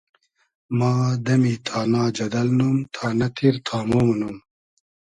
[0.77, 0.91] ما
[1.25, 4.37] دئمی تانا جئدئل نوم، تانۂ تیر تامۉ مونوم